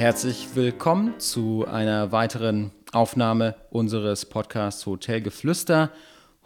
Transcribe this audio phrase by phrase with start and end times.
[0.00, 5.90] Herzlich willkommen zu einer weiteren Aufnahme unseres Podcasts Hotelgeflüster.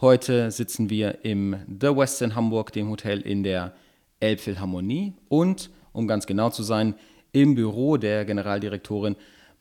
[0.01, 3.73] Heute sitzen wir im The West in Hamburg, dem Hotel in der
[4.19, 6.97] Elbphilharmonie und, um ganz genau zu sein,
[7.31, 9.15] im Büro der Generaldirektorin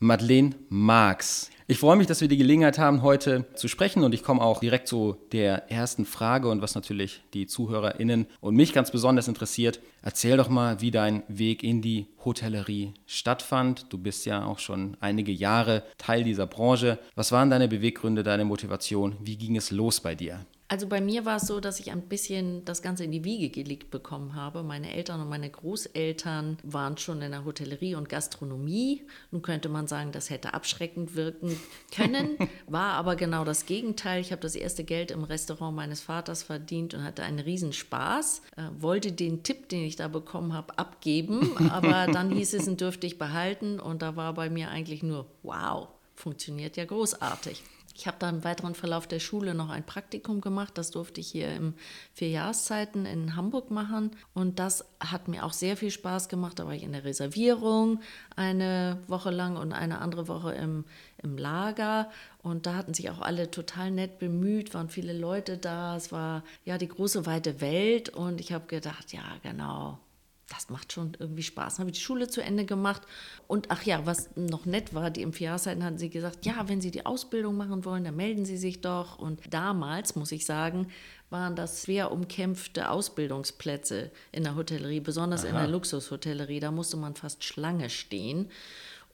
[0.04, 1.50] Madeleine Marx.
[1.66, 4.60] Ich freue mich, dass wir die Gelegenheit haben, heute zu sprechen und ich komme auch
[4.60, 9.80] direkt zu der ersten Frage und was natürlich die ZuhörerInnen und mich ganz besonders interessiert.
[10.02, 13.86] Erzähl doch mal, wie dein Weg in die Hotellerie stattfand.
[13.90, 16.98] Du bist ja auch schon einige Jahre Teil dieser Branche.
[17.14, 19.16] Was waren deine Beweggründe, deine Motivation?
[19.22, 20.44] Wie ging es los bei dir?
[20.74, 23.48] Also bei mir war es so, dass ich ein bisschen das Ganze in die Wiege
[23.48, 24.64] gelegt bekommen habe.
[24.64, 29.06] Meine Eltern und meine Großeltern waren schon in der Hotellerie und Gastronomie.
[29.30, 31.56] Nun könnte man sagen, das hätte abschreckend wirken
[31.94, 34.20] können, war aber genau das Gegenteil.
[34.20, 38.42] Ich habe das erste Geld im Restaurant meines Vaters verdient und hatte einen Riesenspaß.
[38.56, 42.76] Äh, wollte den Tipp, den ich da bekommen habe, abgeben, aber dann hieß es, ihn
[42.76, 45.86] dürfte ich behalten und da war bei mir eigentlich nur, wow,
[46.16, 47.62] funktioniert ja großartig.
[47.96, 50.76] Ich habe da im weiteren Verlauf der Schule noch ein Praktikum gemacht.
[50.76, 51.74] Das durfte ich hier im
[52.12, 54.10] Vierjahrszeiten in Hamburg machen.
[54.34, 56.58] Und das hat mir auch sehr viel Spaß gemacht.
[56.58, 58.00] Da war ich in der Reservierung
[58.34, 60.84] eine Woche lang und eine andere Woche im,
[61.22, 62.10] im Lager.
[62.42, 65.96] Und da hatten sich auch alle total nett bemüht, waren viele Leute da.
[65.96, 68.08] Es war ja die große weite Welt.
[68.08, 70.00] Und ich habe gedacht, ja, genau,
[70.48, 71.76] das macht schon irgendwie Spaß.
[71.76, 73.02] Dann habe ich die Schule zu Ende gemacht.
[73.46, 76.80] Und ach ja, was noch nett war, die im Vierjahreszeiten hatten sie gesagt, ja, wenn
[76.80, 79.18] Sie die Ausbildung machen wollen, dann melden Sie sich doch.
[79.18, 80.88] Und damals, muss ich sagen,
[81.30, 85.48] waren das schwer umkämpfte Ausbildungsplätze in der Hotellerie, besonders Aha.
[85.48, 86.60] in der Luxushotellerie.
[86.60, 88.50] Da musste man fast Schlange stehen.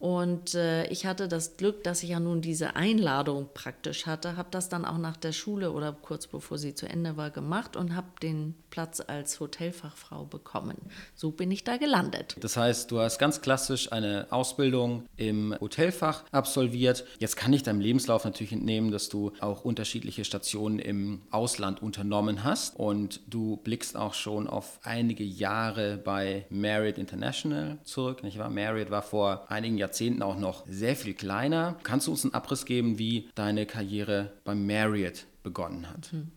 [0.01, 4.49] Und äh, ich hatte das Glück, dass ich ja nun diese Einladung praktisch hatte, habe
[4.51, 7.95] das dann auch nach der Schule oder kurz bevor sie zu Ende war gemacht und
[7.95, 10.79] habe den Platz als Hotelfachfrau bekommen.
[11.15, 12.37] So bin ich da gelandet.
[12.41, 17.05] Das heißt, du hast ganz klassisch eine Ausbildung im Hotelfach absolviert.
[17.19, 22.43] Jetzt kann ich deinem Lebenslauf natürlich entnehmen, dass du auch unterschiedliche Stationen im Ausland unternommen
[22.43, 28.23] hast und du blickst auch schon auf einige Jahre bei Marriott International zurück.
[28.23, 28.49] Nicht wahr?
[28.49, 31.77] Marriott war vor einigen Jahren Jahrzehnten auch noch sehr viel kleiner.
[31.83, 36.13] Kannst du uns einen Abriss geben, wie deine Karriere beim Marriott begonnen hat?
[36.13, 36.31] Mhm.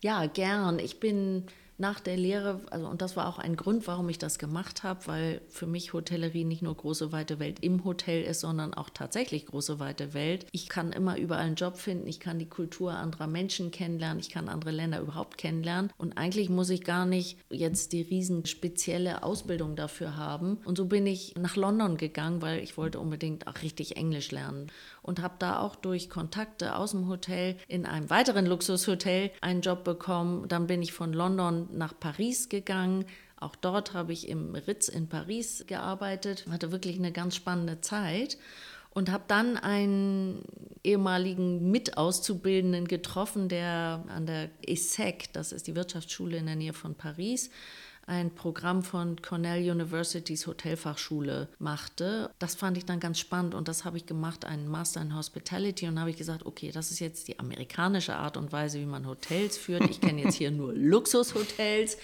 [0.00, 0.78] Ja, gern.
[0.78, 1.44] Ich bin
[1.80, 5.06] nach der Lehre, also und das war auch ein Grund, warum ich das gemacht habe,
[5.06, 9.46] weil für mich Hotellerie nicht nur große weite Welt im Hotel ist, sondern auch tatsächlich
[9.46, 10.46] große weite Welt.
[10.52, 14.28] Ich kann immer überall einen Job finden, ich kann die Kultur anderer Menschen kennenlernen, ich
[14.28, 19.22] kann andere Länder überhaupt kennenlernen und eigentlich muss ich gar nicht jetzt die riesen spezielle
[19.22, 20.58] Ausbildung dafür haben.
[20.64, 24.70] Und so bin ich nach London gegangen, weil ich wollte unbedingt auch richtig Englisch lernen
[25.02, 29.84] und habe da auch durch Kontakte aus dem Hotel in einem weiteren Luxushotel einen Job
[29.84, 30.46] bekommen.
[30.48, 33.04] Dann bin ich von London nach Paris gegangen.
[33.36, 38.38] Auch dort habe ich im Ritz in Paris gearbeitet, hatte wirklich eine ganz spannende Zeit
[38.90, 40.42] und habe dann einen
[40.82, 46.94] ehemaligen Mitauszubildenden getroffen, der an der ESSEC, das ist die Wirtschaftsschule in der Nähe von
[46.94, 47.50] Paris,
[48.10, 52.30] ein Programm von Cornell Universitys Hotelfachschule machte.
[52.40, 55.86] Das fand ich dann ganz spannend und das habe ich gemacht, einen Master in Hospitality
[55.86, 59.06] und habe ich gesagt, okay, das ist jetzt die amerikanische Art und Weise, wie man
[59.06, 59.88] Hotels führt.
[59.88, 61.98] Ich kenne jetzt hier nur Luxushotels.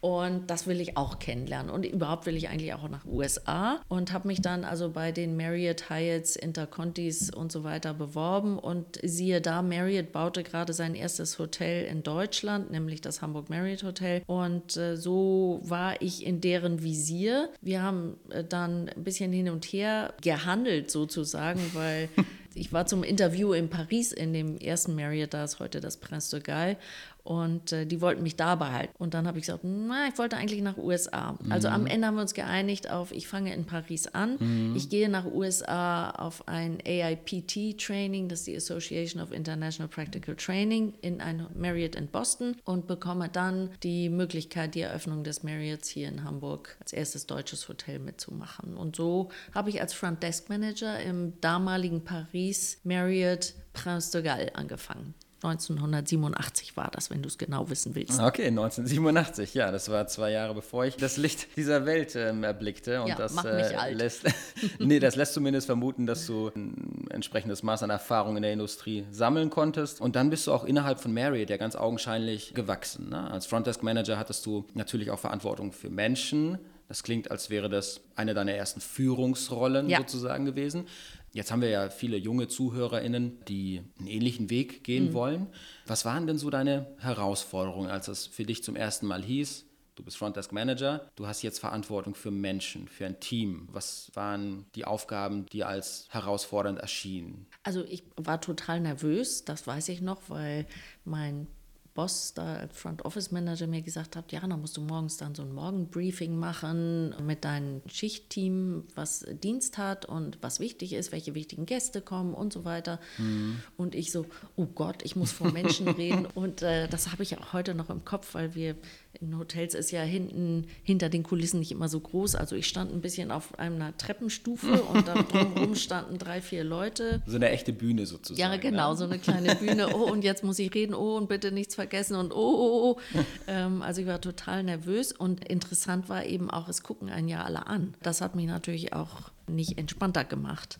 [0.00, 1.70] Und das will ich auch kennenlernen.
[1.70, 5.36] Und überhaupt will ich eigentlich auch nach USA und habe mich dann also bei den
[5.36, 8.58] Marriott, Hyatts, Intercontis und so weiter beworben.
[8.58, 13.82] Und siehe da, Marriott baute gerade sein erstes Hotel in Deutschland, nämlich das Hamburg Marriott
[13.82, 14.22] Hotel.
[14.26, 17.50] Und äh, so war ich in deren Visier.
[17.60, 22.08] Wir haben äh, dann ein bisschen hin und her gehandelt sozusagen, weil
[22.54, 26.36] ich war zum Interview in Paris in dem ersten Marriott, da ist heute das Prince
[26.36, 26.76] de Galles.
[27.24, 28.94] Und äh, die wollten mich da behalten.
[28.98, 31.36] Und dann habe ich gesagt, na, ich wollte eigentlich nach USA.
[31.40, 31.52] Mhm.
[31.52, 31.86] Also am.
[31.86, 34.36] Ende haben wir uns geeinigt auf, ich fange in Paris an.
[34.38, 34.76] Mhm.
[34.76, 40.94] Ich gehe nach USA auf ein AIPT-Training, das ist die Association of International Practical Training,
[41.00, 46.08] in ein Marriott in Boston und bekomme dann die Möglichkeit, die Eröffnung des Marriotts hier
[46.08, 48.76] in Hamburg als erstes deutsches Hotel mitzumachen.
[48.76, 54.54] Und so habe ich als Front Desk Manager im damaligen Paris Marriott Prince de Galles
[54.54, 55.14] angefangen.
[55.42, 58.20] 1987 war das, wenn du es genau wissen willst.
[58.20, 63.00] Okay, 1987, ja, das war zwei Jahre bevor ich das Licht dieser Welt ähm, erblickte.
[63.00, 63.96] Und ja, das äh, alt.
[63.96, 64.24] lässt,
[64.78, 69.06] nee, das lässt zumindest vermuten, dass du ein entsprechendes Maß an Erfahrung in der Industrie
[69.10, 70.00] sammeln konntest.
[70.00, 73.08] Und dann bist du auch innerhalb von Marriott ja ganz augenscheinlich gewachsen.
[73.08, 73.30] Ne?
[73.30, 76.58] Als Frontdesk Manager hattest du natürlich auch Verantwortung für Menschen.
[76.88, 79.98] Das klingt, als wäre das eine deiner ersten Führungsrollen ja.
[79.98, 80.86] sozusagen gewesen.
[81.32, 85.12] Jetzt haben wir ja viele junge ZuhörerInnen, die einen ähnlichen Weg gehen mhm.
[85.12, 85.46] wollen.
[85.86, 89.66] Was waren denn so deine Herausforderungen, als es für dich zum ersten Mal hieß,
[90.00, 93.68] Du bist Frontdesk Manager, du hast jetzt Verantwortung für Menschen, für ein Team.
[93.70, 97.46] Was waren die Aufgaben, die als herausfordernd erschienen?
[97.64, 100.64] Also ich war total nervös, das weiß ich noch, weil
[101.04, 101.48] mein
[101.94, 105.34] Boss da als Front Office Manager mir gesagt hat, ja, dann musst du morgens dann
[105.34, 111.34] so ein Morgenbriefing machen mit deinem Schichtteam, was Dienst hat und was wichtig ist, welche
[111.34, 113.00] wichtigen Gäste kommen und so weiter.
[113.18, 113.60] Mhm.
[113.76, 114.26] Und ich so,
[114.56, 116.26] oh Gott, ich muss vor Menschen reden.
[116.26, 118.76] Und äh, das habe ich auch heute noch im Kopf, weil wir
[119.12, 122.36] in Hotels ist ja hinten hinter den Kulissen nicht immer so groß.
[122.36, 127.22] Also ich stand ein bisschen auf einer Treppenstufe und da drumherum standen drei, vier Leute.
[127.26, 128.52] So eine echte Bühne sozusagen.
[128.52, 128.96] Ja, genau, ne?
[128.96, 129.94] so eine kleine Bühne.
[129.94, 130.94] Oh, und jetzt muss ich reden.
[130.94, 132.16] Oh, und bitte nichts vergessen.
[132.16, 133.00] Und oh, oh, oh.
[133.48, 135.12] ähm, also ich war total nervös.
[135.12, 137.94] Und interessant war eben auch, es gucken einen ja alle an.
[138.02, 140.78] Das hat mich natürlich auch nicht entspannter gemacht.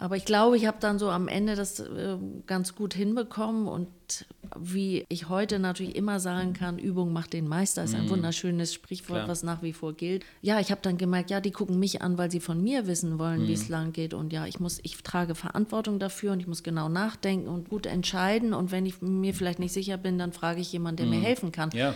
[0.00, 2.16] Aber ich glaube, ich habe dann so am Ende das äh,
[2.46, 3.88] ganz gut hinbekommen und
[4.58, 8.10] wie ich heute natürlich immer sagen kann, Übung macht den Meister, ist ein mm.
[8.10, 9.28] wunderschönes Sprichwort, Klar.
[9.28, 10.24] was nach wie vor gilt.
[10.40, 13.18] Ja, ich habe dann gemerkt, ja, die gucken mich an, weil sie von mir wissen
[13.18, 13.48] wollen, mm.
[13.48, 13.72] wie es mhm.
[13.72, 17.48] lang geht und ja, ich muss, ich trage Verantwortung dafür und ich muss genau nachdenken
[17.48, 20.96] und gut entscheiden und wenn ich mir vielleicht nicht sicher bin, dann frage ich jemanden,
[20.96, 21.10] der mm.
[21.10, 21.24] mir mhm.
[21.24, 21.70] helfen kann.
[21.74, 21.94] Ja.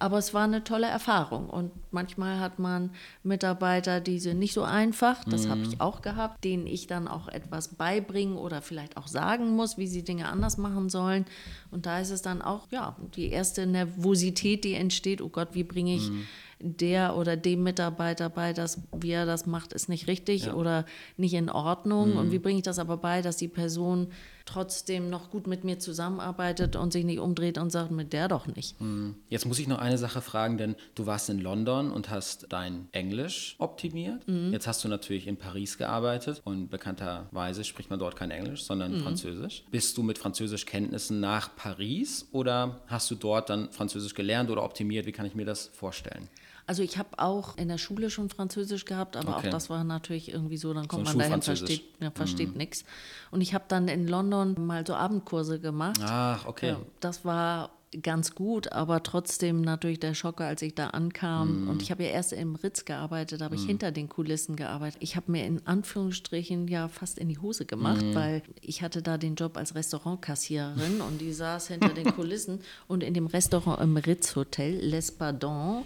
[0.00, 1.48] Aber es war eine tolle Erfahrung.
[1.48, 2.90] Und manchmal hat man
[3.22, 5.50] Mitarbeiter, die sind nicht so einfach, das mhm.
[5.50, 9.78] habe ich auch gehabt, denen ich dann auch etwas beibringen oder vielleicht auch sagen muss,
[9.78, 11.26] wie sie Dinge anders machen sollen.
[11.70, 15.64] Und da ist es dann auch, ja, die erste Nervosität, die entsteht, oh Gott, wie
[15.64, 16.26] bringe ich mhm
[16.62, 20.54] der oder dem Mitarbeiter bei, dass wie er das macht, ist nicht richtig ja.
[20.54, 20.84] oder
[21.16, 22.10] nicht in Ordnung.
[22.10, 22.16] Mhm.
[22.18, 24.08] Und wie bringe ich das aber bei, dass die Person
[24.44, 28.46] trotzdem noch gut mit mir zusammenarbeitet und sich nicht umdreht und sagt, mit der doch
[28.46, 28.80] nicht.
[28.80, 29.16] Mhm.
[29.28, 32.88] Jetzt muss ich noch eine Sache fragen, denn du warst in London und hast dein
[32.92, 34.26] Englisch optimiert.
[34.26, 34.52] Mhm.
[34.52, 38.92] Jetzt hast du natürlich in Paris gearbeitet und bekannterweise spricht man dort kein Englisch, sondern
[38.92, 39.00] mhm.
[39.00, 39.64] Französisch.
[39.70, 45.06] Bist du mit Französischkenntnissen nach Paris oder hast du dort dann Französisch gelernt oder optimiert?
[45.06, 46.28] Wie kann ich mir das vorstellen?
[46.70, 49.48] Also ich habe auch in der Schule schon Französisch gehabt, aber okay.
[49.48, 52.58] auch das war natürlich irgendwie so, dann kommt so man dahin, versteht, ja, versteht mhm.
[52.58, 52.84] nichts.
[53.32, 55.98] Und ich habe dann in London mal so Abendkurse gemacht.
[56.00, 56.68] Ach, okay.
[56.68, 57.70] Ja, das war
[58.02, 61.64] ganz gut, aber trotzdem natürlich der Schocker, als ich da ankam.
[61.64, 61.68] Mm.
[61.68, 63.58] Und ich habe ja erst im Ritz gearbeitet, habe mm.
[63.58, 64.98] ich hinter den Kulissen gearbeitet.
[65.02, 68.14] Ich habe mir in Anführungsstrichen ja fast in die Hose gemacht, mm.
[68.14, 73.02] weil ich hatte da den Job als Restaurantkassiererin und die saß hinter den Kulissen und
[73.02, 75.84] in dem Restaurant im Ritz Hotel, Les Pardons,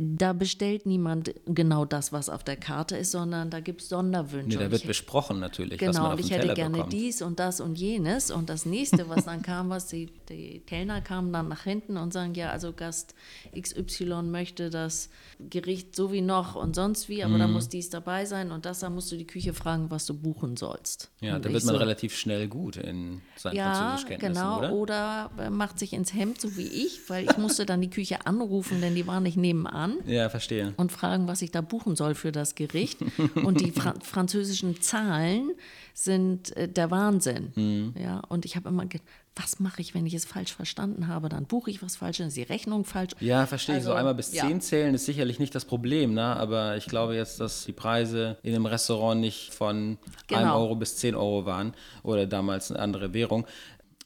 [0.00, 4.56] da bestellt niemand genau das, was auf der Karte ist, sondern da gibt es Sonderwünsche.
[4.56, 5.80] Nee, da wird ich, besprochen natürlich.
[5.80, 6.92] Genau, was man und ich hätte gerne bekommt.
[6.92, 8.30] dies und das und jenes.
[8.30, 12.12] Und das nächste, was dann kam, was die, die Kellner kamen dann nach hinten und
[12.12, 13.16] sagen, ja, also Gast
[13.60, 15.10] XY möchte das
[15.40, 17.40] Gericht so wie noch und sonst wie, aber mhm.
[17.40, 20.14] da muss dies dabei sein und das, da musst du die Küche fragen, was du
[20.14, 21.10] buchen sollst.
[21.20, 25.30] Ja, und da wird man so, relativ schnell gut in seinen ja, Französischkenntnissen, genau, oder?
[25.38, 28.80] oder macht sich ins Hemd, so wie ich, weil ich musste dann die Küche anrufen,
[28.80, 29.98] denn die war nicht nebenan an.
[30.06, 30.74] Ja, verstehe.
[30.76, 32.98] Und fragen, was ich da buchen soll für das Gericht.
[33.34, 35.52] und die Fra französischen Zahlen
[35.94, 37.52] sind äh, der Wahnsinn.
[37.54, 37.94] Mhm.
[38.00, 39.06] Ja, und ich habe immer gedacht,
[39.38, 41.28] was mache ich, wenn ich es falsch verstanden habe?
[41.28, 43.12] Dann buche ich was falsch, dann ist die Rechnung falsch.
[43.20, 43.84] Ja, verstehe also, ich.
[43.84, 44.46] So also, einmal bis ja.
[44.46, 46.24] zehn zählen ist sicherlich nicht das Problem, ne?
[46.36, 50.40] aber ich glaube jetzt, dass die Preise in einem Restaurant nicht von genau.
[50.40, 53.46] 1 Euro bis 10 Euro waren oder damals eine andere Währung.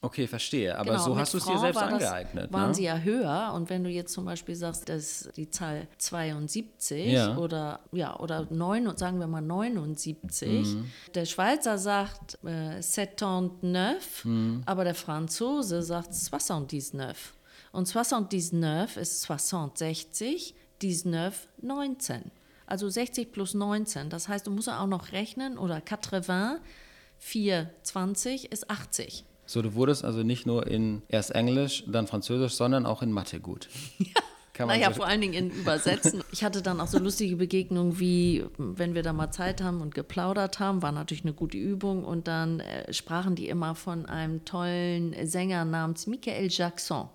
[0.04, 0.76] Okay, verstehe.
[0.76, 2.46] Aber genau, so hast du es dir selbst war angeeignet.
[2.46, 2.74] Das, waren ne?
[2.74, 3.52] sie ja höher.
[3.54, 7.36] Und wenn du jetzt zum Beispiel sagst, dass die Zahl 72 ja.
[7.36, 10.90] oder ja oder 9, sagen wir mal 79, mhm.
[11.14, 14.62] der Schweizer sagt äh, 79, mhm.
[14.66, 17.16] aber der Franzose sagt 79.
[17.70, 21.32] Und 79 ist 60, 19,
[21.62, 22.32] 19.
[22.66, 24.10] Also 60 plus 19.
[24.10, 26.60] Das heißt, du musst auch noch rechnen oder 80,
[27.18, 29.24] 4, 20 ist 80.
[29.46, 33.40] So, du wurdest also nicht nur in erst Englisch, dann Französisch, sondern auch in Mathe
[33.40, 33.68] gut.
[34.54, 34.66] Ja.
[34.66, 36.22] naja, so vor allen Dingen in Übersetzen.
[36.30, 39.94] Ich hatte dann auch so lustige Begegnungen wie, wenn wir da mal Zeit haben und
[39.94, 42.04] geplaudert haben, war natürlich eine gute Übung.
[42.04, 47.08] Und dann äh, sprachen die immer von einem tollen Sänger namens Michael Jackson.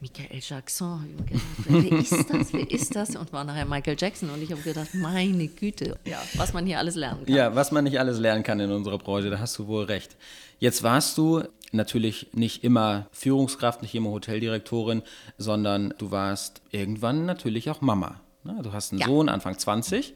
[0.00, 1.16] Michael Jackson.
[1.26, 2.52] Gedacht, wer ist das?
[2.52, 3.16] Wer ist das?
[3.16, 4.30] Und war nachher Michael Jackson.
[4.30, 7.34] Und ich habe gedacht, meine Güte, ja, was man hier alles lernen kann.
[7.34, 10.16] Ja, was man nicht alles lernen kann in unserer Branche, da hast du wohl recht.
[10.58, 15.02] Jetzt warst du natürlich nicht immer Führungskraft, nicht immer Hoteldirektorin,
[15.36, 18.20] sondern du warst irgendwann natürlich auch Mama.
[18.62, 19.06] Du hast einen ja.
[19.06, 20.14] Sohn, Anfang 20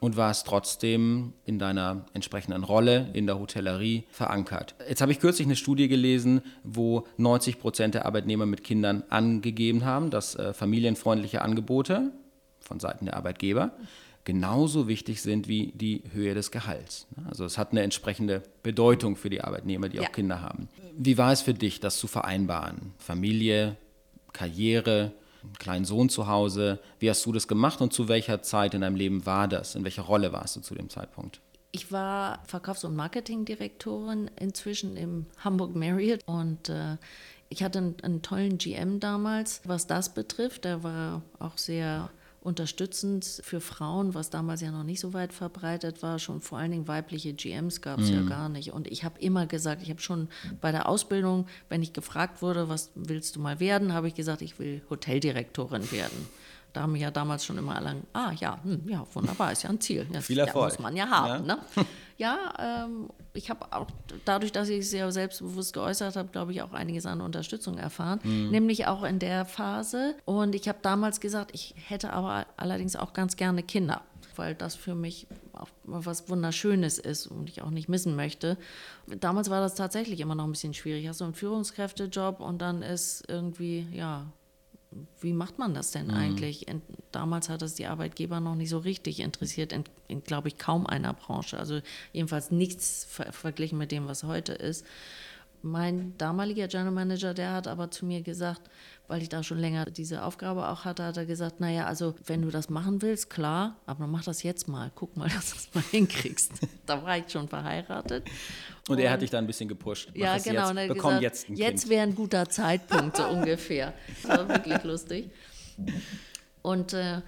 [0.00, 4.74] und warst trotzdem in deiner entsprechenden Rolle in der Hotellerie verankert.
[4.88, 9.84] Jetzt habe ich kürzlich eine Studie gelesen, wo 90 Prozent der Arbeitnehmer mit Kindern angegeben
[9.84, 12.12] haben, dass äh, familienfreundliche Angebote
[12.60, 13.72] von Seiten der Arbeitgeber
[14.28, 17.06] genauso wichtig sind wie die Höhe des Gehalts.
[17.30, 20.02] Also es hat eine entsprechende Bedeutung für die Arbeitnehmer, die ja.
[20.02, 20.68] auch Kinder haben.
[20.94, 22.92] Wie war es für dich, das zu vereinbaren?
[22.98, 23.78] Familie,
[24.34, 25.12] Karriere,
[25.58, 26.78] kleinen Sohn zu Hause.
[26.98, 29.74] Wie hast du das gemacht und zu welcher Zeit in deinem Leben war das?
[29.74, 31.40] In welcher Rolle warst du zu dem Zeitpunkt?
[31.72, 36.98] Ich war Verkaufs- und Marketingdirektorin inzwischen im Hamburg Marriott und äh,
[37.48, 40.66] ich hatte einen, einen, tollen GM damals, was das betrifft.
[40.66, 46.02] Der war auch sehr unterstützend für Frauen, was damals ja noch nicht so weit verbreitet
[46.02, 46.18] war.
[46.18, 48.14] Schon vor allen Dingen weibliche GMs gab es mhm.
[48.16, 48.72] ja gar nicht.
[48.72, 50.28] Und ich habe immer gesagt, ich habe schon
[50.60, 54.42] bei der Ausbildung, wenn ich gefragt wurde, was willst du mal werden, habe ich gesagt,
[54.42, 56.28] ich will Hoteldirektorin werden.
[56.78, 59.70] Da haben wir ja damals schon immer alle, ah ja, hm, ja, wunderbar, ist ja
[59.70, 60.06] ein Ziel.
[60.12, 60.74] Das, Viel Erfolg.
[60.74, 61.44] muss man ja haben.
[61.44, 61.58] Ja, ne?
[62.18, 63.88] ja ähm, ich habe auch
[64.24, 68.20] dadurch, dass ich es sehr selbstbewusst geäußert habe, glaube ich, auch einiges an Unterstützung erfahren,
[68.22, 68.50] mhm.
[68.50, 70.14] nämlich auch in der Phase.
[70.24, 74.02] Und ich habe damals gesagt, ich hätte aber allerdings auch ganz gerne Kinder
[74.36, 78.56] weil das für mich auch was Wunderschönes ist und ich auch nicht missen möchte.
[79.18, 81.08] Damals war das tatsächlich immer noch ein bisschen schwierig.
[81.08, 84.26] Hast du einen Führungskräftejob und dann ist irgendwie, ja,
[85.20, 86.14] wie macht man das denn mhm.
[86.14, 86.66] eigentlich?
[87.12, 90.86] damals hat es die Arbeitgeber noch nicht so richtig interessiert, in, in glaube ich, kaum
[90.86, 91.58] einer Branche.
[91.58, 91.80] Also
[92.12, 94.84] jedenfalls nichts ver verglichen mit dem, was heute ist.
[95.62, 98.62] Mein damaliger General Manager, der hat aber zu mir gesagt,
[99.08, 102.42] weil ich da schon länger diese Aufgabe auch hatte, hat er gesagt, naja, also wenn
[102.42, 104.92] du das machen willst, klar, aber mach das jetzt mal.
[104.94, 106.52] Guck mal, dass du das mal hinkriegst.
[106.86, 108.26] da war ich schon verheiratet.
[108.86, 110.10] Und, und er hat dich da ein bisschen gepusht.
[110.14, 110.70] Mach ja, genau.
[110.72, 113.94] Jetzt, bekomm gesagt, jetzt ein Jetzt wäre ein guter Zeitpunkt, so ungefähr.
[114.22, 115.30] Das war wirklich lustig.
[116.60, 117.22] Und äh,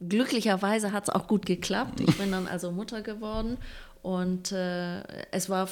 [0.00, 2.00] glücklicherweise hat es auch gut geklappt.
[2.00, 3.58] Ich bin dann also Mutter geworden
[4.02, 5.68] und äh, es war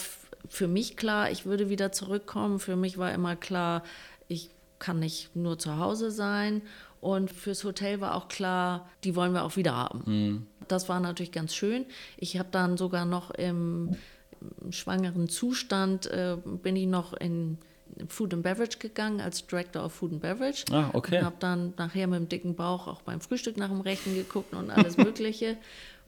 [0.48, 2.58] für mich klar, ich würde wieder zurückkommen.
[2.58, 3.82] Für mich war immer klar,
[4.78, 6.62] kann nicht nur zu Hause sein.
[7.00, 10.02] Und fürs Hotel war auch klar, die wollen wir auch wieder haben.
[10.06, 10.46] Mhm.
[10.68, 11.86] Das war natürlich ganz schön.
[12.16, 13.96] Ich habe dann sogar noch im,
[14.62, 17.58] im schwangeren Zustand, äh, bin ich noch in
[18.08, 20.64] Food and Beverage gegangen als Director of Food and Beverage.
[20.70, 21.18] Ah, okay.
[21.18, 24.54] Und habe dann nachher mit dem dicken Bauch auch beim Frühstück nach dem Rechten geguckt
[24.54, 25.56] und alles Mögliche.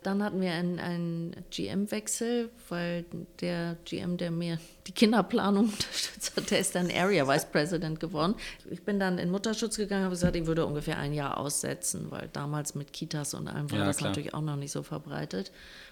[0.03, 3.05] Dann hatten wir einen, einen GM-Wechsel, weil
[3.41, 8.35] der GM, der mir die Kinderplanung unterstützt hat, der ist dann Area Vice President geworden.
[8.71, 12.29] Ich bin dann in Mutterschutz gegangen, habe gesagt, ich würde ungefähr ein Jahr aussetzen, weil
[12.33, 14.11] damals mit Kitas und allem war ja, das klar.
[14.11, 15.51] natürlich auch noch nicht so verbreitet.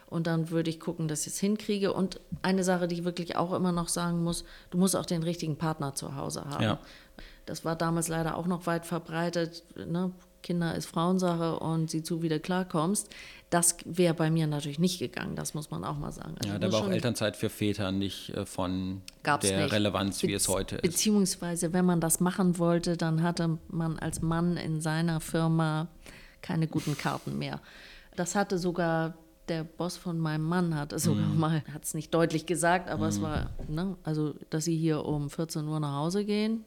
[0.09, 1.93] Und dann würde ich gucken, dass ich es hinkriege.
[1.93, 5.25] Und eine Sache, die ich wirklich auch immer noch sagen muss, du musst auch den
[5.25, 6.63] richtigen Partner zu Hause haben.
[6.63, 6.79] Ja.
[7.45, 9.65] Das war damals leider auch noch weit verbreitet.
[9.75, 10.13] Ne?
[10.47, 13.09] Kinder ist Frauensache und sieh zu, wie du klarkommst.
[13.51, 16.37] Das wäre bei mir natürlich nicht gegangen, das muss man auch mal sagen.
[16.39, 19.73] Also ja, da war auch Elternzeit für Väter nicht äh, von der nicht.
[19.73, 20.83] Relevanz, wie Be es heute ist.
[20.83, 25.89] Beziehungsweise, wenn man das machen wollte, dann hatte man als Mann in seiner Firma
[26.43, 27.61] keine guten Karten mehr.
[28.15, 29.15] Das hatte sogar
[29.49, 31.39] der Boss von meinem Mann hat es sogar mm.
[31.39, 33.09] mal, hat es nicht deutlich gesagt, aber mm.
[33.09, 33.23] es mhm.
[33.23, 36.65] war, ne, also, dass sie hier um 14 Uhr nach Hause gehen,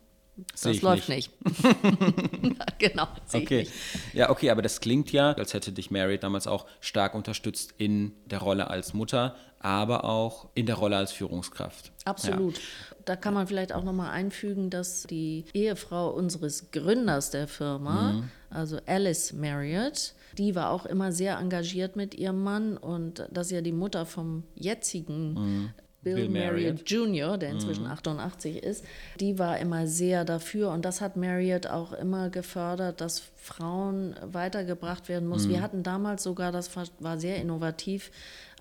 [0.64, 1.32] das läuft nicht.
[1.44, 2.80] nicht.
[2.80, 3.08] genau.
[3.34, 3.60] Okay.
[3.60, 3.72] Nicht.
[4.14, 8.14] Ja, okay, aber das klingt ja, als hätte dich Mary damals auch stark unterstützt in
[8.26, 11.92] der Rolle als Mutter, aber auch in der Rolle als Führungskraft.
[12.06, 12.58] Absolut.
[12.58, 12.64] Ja.
[13.06, 18.32] Da kann man vielleicht auch nochmal einfügen, dass die Ehefrau unseres Gründers der Firma, mhm.
[18.50, 23.52] also Alice Marriott, die war auch immer sehr engagiert mit ihrem Mann und das ist
[23.52, 25.70] ja die Mutter vom jetzigen mhm.
[26.02, 27.92] Bill, Bill Marriott, Jr., der inzwischen mhm.
[27.92, 28.86] 88 ist,
[29.20, 35.10] die war immer sehr dafür und das hat Marriott auch immer gefördert, dass Frauen weitergebracht
[35.10, 35.46] werden muss.
[35.46, 35.50] Mhm.
[35.50, 38.12] Wir hatten damals sogar, das war sehr innovativ,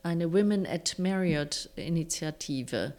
[0.02, 2.94] eine Women at Marriott Initiative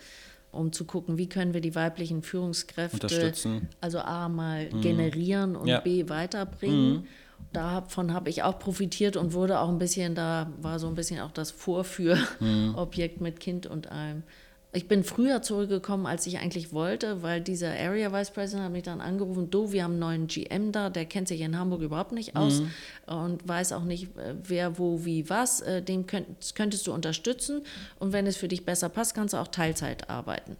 [0.51, 3.33] um zu gucken, wie können wir die weiblichen Führungskräfte
[3.81, 4.81] also A mal mhm.
[4.81, 5.79] generieren und ja.
[5.79, 7.07] B weiterbringen.
[7.53, 11.19] Davon habe ich auch profitiert und wurde auch ein bisschen, da war so ein bisschen
[11.19, 13.23] auch das Vorführobjekt mhm.
[13.23, 14.23] mit Kind und allem.
[14.71, 18.83] Ich bin früher zurückgekommen, als ich eigentlich wollte, weil dieser Area Vice President hat mich
[18.83, 22.11] dann angerufen, du, wir haben einen neuen GM da, der kennt sich in Hamburg überhaupt
[22.11, 22.71] nicht aus mhm.
[23.07, 25.61] und weiß auch nicht, äh, wer, wo, wie, was.
[25.61, 27.63] Äh, dem könntest, könntest du unterstützen
[27.97, 30.55] und wenn es für dich besser passt, kannst du auch Teilzeit arbeiten.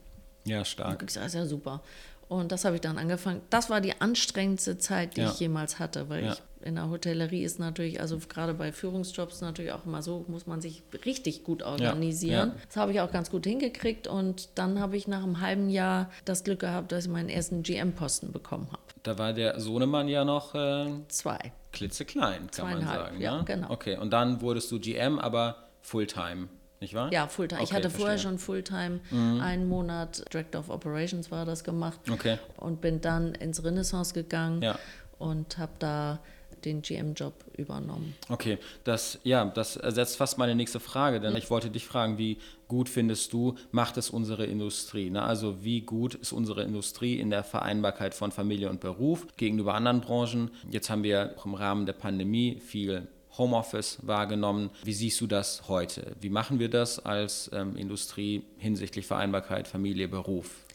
[0.45, 1.07] Ja, stark.
[1.11, 1.83] Sage, ist ja super.
[2.29, 3.41] Und das habe ich dann angefangen.
[3.49, 5.31] Das war die anstrengendste Zeit, die ja.
[5.31, 6.33] ich jemals hatte, weil ja.
[6.33, 10.45] ich in der Hotellerie ist natürlich, also gerade bei Führungsjobs natürlich auch immer so, muss
[10.45, 12.49] man sich richtig gut organisieren.
[12.49, 12.61] Ja, ja.
[12.67, 16.09] Das habe ich auch ganz gut hingekriegt und dann habe ich nach einem halben Jahr
[16.25, 18.81] das Glück gehabt, dass ich meinen ersten GM-Posten bekommen habe.
[19.03, 21.53] Da war der Sohnemann ja noch äh, zwei.
[21.71, 23.21] Klitzeklein, kann man sagen.
[23.21, 23.43] Ja, ne?
[23.45, 23.69] genau.
[23.69, 26.49] Okay, und dann wurdest du GM, aber Fulltime.
[26.81, 27.11] Nicht wahr?
[27.11, 27.61] Ja, Fulltime.
[27.61, 29.41] Okay, ich hatte vorher schon Fulltime, mhm.
[29.41, 32.37] einen Monat Director of Operations war das gemacht okay.
[32.57, 34.79] und bin dann ins Renaissance gegangen ja.
[35.17, 36.19] und habe da
[36.65, 38.15] den GM-Job übernommen.
[38.29, 42.37] Okay, das, ja, das ersetzt fast meine nächste Frage, denn ich wollte dich fragen, wie
[42.67, 45.09] gut findest du, macht es unsere Industrie?
[45.09, 45.21] Ne?
[45.21, 50.01] Also wie gut ist unsere Industrie in der Vereinbarkeit von Familie und Beruf gegenüber anderen
[50.01, 50.51] Branchen?
[50.69, 54.69] Jetzt haben wir auch im Rahmen der Pandemie viel Homeoffice wahrgenommen.
[54.83, 56.15] Wie siehst du das heute?
[56.19, 60.65] Wie machen wir das als ähm, Industrie hinsichtlich Vereinbarkeit Familie, Beruf?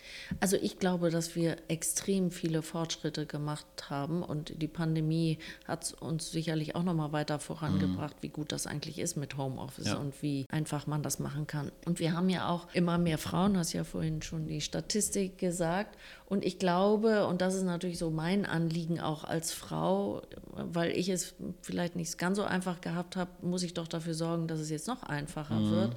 [0.40, 6.30] Also ich glaube, dass wir extrem viele Fortschritte gemacht haben und die Pandemie hat uns
[6.30, 8.22] sicherlich auch noch mal weiter vorangebracht, mhm.
[8.22, 9.96] wie gut das eigentlich ist mit Homeoffice ja.
[9.96, 11.70] und wie einfach man das machen kann.
[11.86, 15.96] Und wir haben ja auch immer mehr Frauen, hast ja vorhin schon die Statistik gesagt.
[16.26, 21.08] Und ich glaube, und das ist natürlich so mein Anliegen auch als Frau, weil ich
[21.08, 24.70] es vielleicht nicht ganz so einfach gehabt habe, muss ich doch dafür sorgen, dass es
[24.70, 25.70] jetzt noch einfacher mhm.
[25.70, 25.96] wird.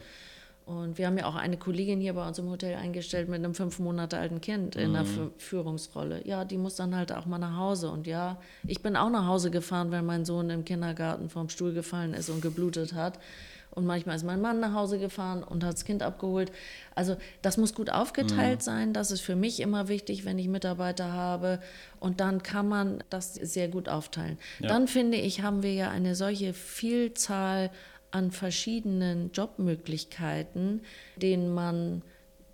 [0.68, 3.56] Und wir haben ja auch eine Kollegin hier bei uns im Hotel eingestellt mit einem
[3.56, 5.32] fünf Monate alten Kind in der mhm.
[5.38, 6.28] Führungsrolle.
[6.28, 7.90] Ja, die muss dann halt auch mal nach Hause.
[7.90, 11.74] Und ja, ich bin auch nach Hause gefahren, wenn mein Sohn im Kindergarten vom Stuhl
[11.74, 13.18] gefallen ist und geblutet hat.
[13.72, 16.52] Und manchmal ist mein Mann nach Hause gefahren und hat das Kind abgeholt.
[16.96, 18.64] Also das muss gut aufgeteilt mhm.
[18.64, 18.94] sein.
[18.94, 21.62] Das ist für mich immer wichtig, wenn ich Mitarbeiter habe.
[22.02, 24.38] Und dann kann man das sehr gut aufteilen.
[24.60, 24.68] Ja.
[24.68, 27.70] Dann finde ich, haben wir ja eine solche Vielzahl
[28.12, 30.82] an verschiedenen Jobmöglichkeiten,
[31.18, 32.02] denen man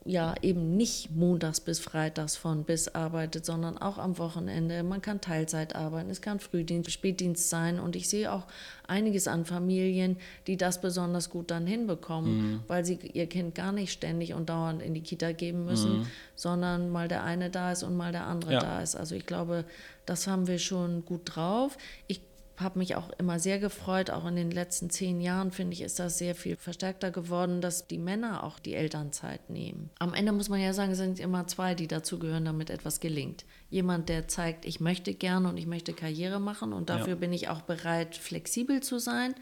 [0.05, 4.83] ja eben nicht montags bis freitags von bis arbeitet, sondern auch am Wochenende.
[4.83, 8.45] Man kann Teilzeit arbeiten, es kann Frühdienst, Spätdienst sein und ich sehe auch
[8.85, 10.17] einiges an Familien,
[10.47, 12.59] die das besonders gut dann hinbekommen, mhm.
[12.67, 16.07] weil sie ihr Kind gar nicht ständig und dauernd in die Kita geben müssen, mhm.
[16.35, 18.59] sondern mal der eine da ist und mal der andere ja.
[18.59, 18.95] da ist.
[18.95, 19.63] Also ich glaube,
[20.05, 21.77] das haben wir schon gut drauf.
[22.07, 22.19] Ich
[22.57, 25.99] habe mich auch immer sehr gefreut, auch in den letzten zehn Jahren, finde ich, ist
[25.99, 29.89] das sehr viel verstärkter geworden, dass die Männer auch die Elternzeit nehmen.
[29.99, 33.45] Am Ende muss man ja sagen, es sind immer zwei, die dazugehören, damit etwas gelingt.
[33.69, 37.15] Jemand, der zeigt, ich möchte gerne und ich möchte Karriere machen und dafür ja.
[37.15, 39.33] bin ich auch bereit, flexibel zu sein.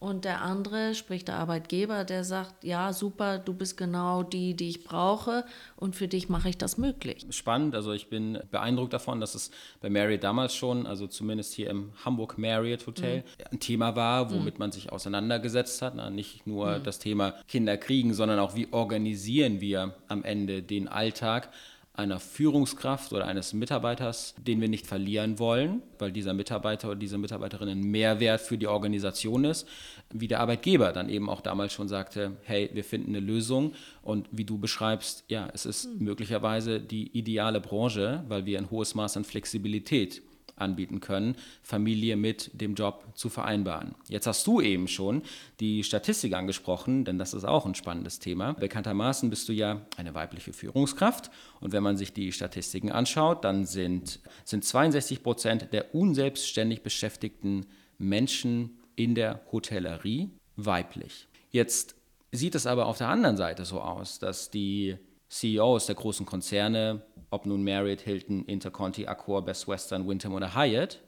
[0.00, 4.70] Und der andere, sprich der Arbeitgeber, der sagt, ja, super, du bist genau die, die
[4.70, 5.44] ich brauche
[5.76, 7.26] und für dich mache ich das möglich.
[7.28, 9.50] Spannend, also ich bin beeindruckt davon, dass es
[9.82, 13.44] bei Marriott damals schon, also zumindest hier im Hamburg Marriott Hotel, mhm.
[13.52, 14.60] ein Thema war, womit mhm.
[14.60, 15.94] man sich auseinandergesetzt hat.
[15.94, 16.82] Na, nicht nur mhm.
[16.82, 21.50] das Thema Kinder kriegen, sondern auch, wie organisieren wir am Ende den Alltag
[22.00, 27.18] einer Führungskraft oder eines Mitarbeiters, den wir nicht verlieren wollen, weil dieser Mitarbeiter oder diese
[27.18, 29.68] Mitarbeiterin ein Mehrwert für die Organisation ist,
[30.12, 34.28] wie der Arbeitgeber dann eben auch damals schon sagte, hey, wir finden eine Lösung und
[34.32, 36.04] wie du beschreibst, ja, es ist mhm.
[36.04, 40.22] möglicherweise die ideale Branche, weil wir ein hohes Maß an Flexibilität
[40.60, 43.94] anbieten können, Familie mit dem Job zu vereinbaren.
[44.08, 45.22] Jetzt hast du eben schon
[45.60, 48.54] die Statistik angesprochen, denn das ist auch ein spannendes Thema.
[48.54, 53.64] Bekanntermaßen bist du ja eine weibliche Führungskraft und wenn man sich die Statistiken anschaut, dann
[53.64, 57.66] sind, sind 62 Prozent der unselbstständig beschäftigten
[57.98, 61.28] Menschen in der Hotellerie weiblich.
[61.50, 61.96] Jetzt
[62.32, 64.96] sieht es aber auf der anderen Seite so aus, dass die
[65.28, 71.00] CEOs der großen Konzerne ob nun Marriott, Hilton, Interconti, Accor, Best Western, Wyndham oder Hyatt,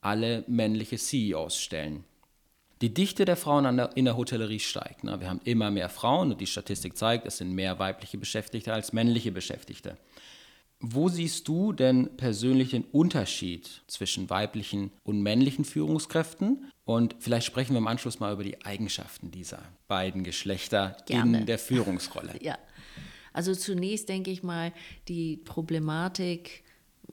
[0.00, 2.04] alle männliche CEOs stellen.
[2.80, 5.04] Die Dichte der Frauen in der Hotellerie steigt.
[5.04, 5.18] Ne?
[5.20, 8.92] Wir haben immer mehr Frauen und die Statistik zeigt, es sind mehr weibliche Beschäftigte als
[8.92, 9.96] männliche Beschäftigte.
[10.80, 16.70] Wo siehst du denn persönlich den Unterschied zwischen weiblichen und männlichen Führungskräften?
[16.84, 21.38] Und vielleicht sprechen wir im Anschluss mal über die Eigenschaften dieser beiden Geschlechter Gerne.
[21.38, 22.34] in der Führungsrolle.
[22.42, 22.58] ja.
[23.34, 24.72] Also zunächst denke ich mal,
[25.08, 26.62] die Problematik,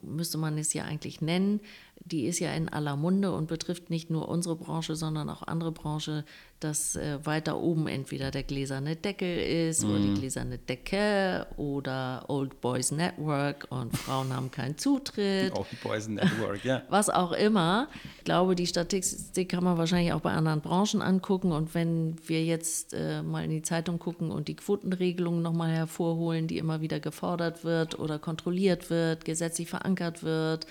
[0.01, 1.59] müsste man es ja eigentlich nennen,
[2.03, 5.71] die ist ja in aller Munde und betrifft nicht nur unsere Branche, sondern auch andere
[5.71, 6.23] Branchen,
[6.59, 9.37] dass äh, weiter oben entweder der gläserne Deckel
[9.69, 9.89] ist mm.
[9.89, 10.15] oder die mhm.
[10.15, 15.53] gläserne Decke oder Old Boys Network und Frauen haben keinen Zutritt.
[15.55, 16.83] Old Boys Network, ja.
[16.89, 17.87] Was auch immer.
[18.17, 22.43] Ich glaube, die Statistik kann man wahrscheinlich auch bei anderen Branchen angucken und wenn wir
[22.43, 26.99] jetzt äh, mal in die Zeitung gucken und die Quotenregelung nochmal hervorholen, die immer wieder
[26.99, 30.67] gefordert wird oder kontrolliert wird, gesetzlich verankert wird,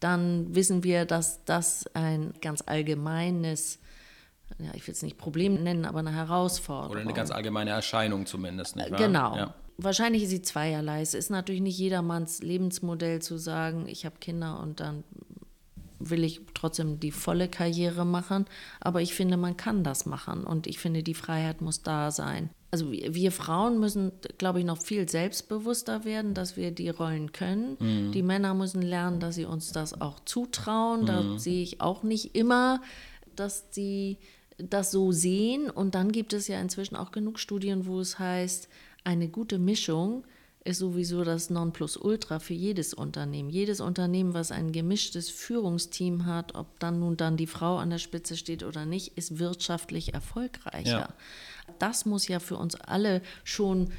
[0.00, 3.78] dann wissen wir, dass das ein ganz allgemeines
[4.58, 6.90] ja, ich will es nicht Problem nennen, aber eine Herausforderung.
[6.90, 8.76] Oder eine ganz allgemeine Erscheinung zumindest.
[8.76, 8.98] Nicht wahr?
[8.98, 9.36] Genau.
[9.36, 9.54] Ja.
[9.78, 11.00] Wahrscheinlich ist sie zweierlei.
[11.00, 15.04] Es ist natürlich nicht jedermanns Lebensmodell zu sagen, ich habe Kinder und dann
[15.98, 18.46] will ich trotzdem die volle Karriere machen.
[18.80, 22.50] Aber ich finde, man kann das machen und ich finde, die Freiheit muss da sein.
[22.72, 27.76] Also wir Frauen müssen, glaube ich, noch viel selbstbewusster werden, dass wir die Rollen können.
[27.80, 28.12] Mhm.
[28.12, 31.02] Die Männer müssen lernen, dass sie uns das auch zutrauen.
[31.02, 31.06] Mhm.
[31.06, 32.80] Da sehe ich auch nicht immer,
[33.34, 34.18] dass sie
[34.56, 35.68] das so sehen.
[35.68, 38.68] Und dann gibt es ja inzwischen auch genug Studien, wo es heißt,
[39.02, 40.24] eine gute Mischung
[40.62, 43.48] ist sowieso das Nonplusultra für jedes Unternehmen.
[43.48, 47.98] Jedes Unternehmen, was ein gemischtes Führungsteam hat, ob dann nun dann die Frau an der
[47.98, 50.90] Spitze steht oder nicht, ist wirtschaftlich erfolgreicher.
[50.90, 51.14] Ja.
[51.78, 53.90] Das muss ja für uns alle schon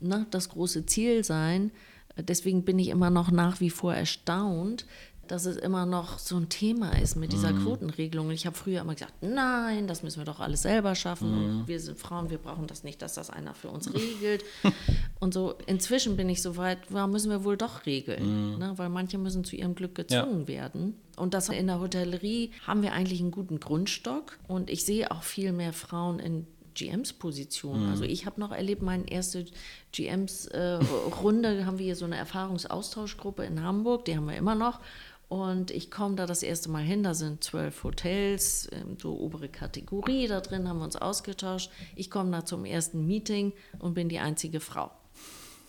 [0.00, 1.70] ne, das große Ziel sein.
[2.16, 4.86] Deswegen bin ich immer noch nach wie vor erstaunt,
[5.30, 7.64] dass es immer noch so ein Thema ist mit dieser mhm.
[7.64, 8.30] Quotenregelung.
[8.30, 11.60] Ich habe früher immer gesagt, nein, das müssen wir doch alles selber schaffen.
[11.60, 11.68] Mhm.
[11.68, 14.44] wir sind Frauen, wir brauchen das nicht, dass das einer für uns regelt.
[15.20, 18.52] und so, inzwischen bin ich so weit, warum müssen wir wohl doch regeln?
[18.52, 18.58] Mhm.
[18.58, 18.72] Ne?
[18.76, 20.48] Weil manche müssen zu ihrem Glück gezwungen ja.
[20.48, 20.94] werden.
[21.16, 24.38] Und das in der Hotellerie haben wir eigentlich einen guten Grundstock.
[24.48, 26.46] Und ich sehe auch viel mehr Frauen in
[26.78, 27.84] GMs Position.
[27.84, 27.90] Mhm.
[27.90, 29.44] Also ich habe noch erlebt, meine erste
[29.92, 34.80] GMs äh, haben wir hier so eine Erfahrungsaustauschgruppe in Hamburg, die haben wir immer noch.
[35.28, 39.48] Und ich komme da das erste Mal hin, da sind zwölf Hotels, ähm, so obere
[39.48, 41.70] Kategorie, da drin haben wir uns ausgetauscht.
[41.96, 44.90] Ich komme da zum ersten Meeting und bin die einzige Frau.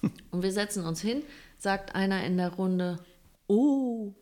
[0.32, 1.24] Und wir setzen uns hin,
[1.58, 3.00] sagt einer in der Runde,
[3.48, 4.14] oh,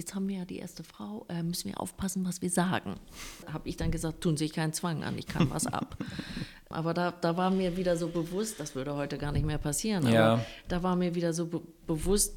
[0.00, 2.96] jetzt haben wir ja die erste Frau, äh, müssen wir aufpassen, was wir sagen.
[3.52, 5.96] Habe ich dann gesagt, tun sich keinen Zwang an, ich kann was ab.
[6.68, 10.06] Aber da, da war mir wieder so bewusst, das würde heute gar nicht mehr passieren,
[10.06, 10.44] aber ja.
[10.68, 12.36] da war mir wieder so be bewusst,